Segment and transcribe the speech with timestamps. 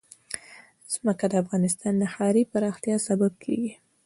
[0.93, 3.73] ځمکه د افغانستان د ښاري پراختیا سبب کېږي.